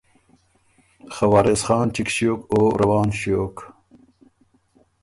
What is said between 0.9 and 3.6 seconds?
خه وارث خان چِګ ݭیوک او روان ݭیوک۔